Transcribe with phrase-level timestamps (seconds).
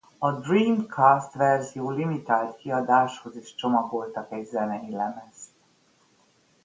[0.19, 5.49] A Dreamcast verzió limitált kiadáshoz is csomagoltak egy zenei lemezt.